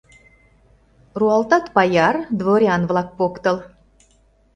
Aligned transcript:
Руалтат 1.19 1.65
паяр, 1.75 2.15
дворян-влак 2.39 3.09
поктыл 3.19 3.57